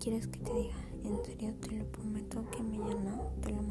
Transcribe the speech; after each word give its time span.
quieres 0.00 0.26
que 0.28 0.38
te 0.40 0.54
diga? 0.54 0.74
En 1.04 1.24
serio, 1.24 1.54
te 1.60 1.72
lo 1.72 1.84
prometo 1.92 2.42
que 2.50 2.62
mañana 2.62 3.20
te 3.42 3.50
lo. 3.50 3.69